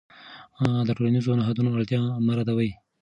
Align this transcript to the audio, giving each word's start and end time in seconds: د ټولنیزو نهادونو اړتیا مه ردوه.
د 0.87 0.89
ټولنیزو 0.97 1.37
نهادونو 1.39 1.69
اړتیا 1.75 1.99
مه 2.25 2.33
ردوه. 2.37 2.69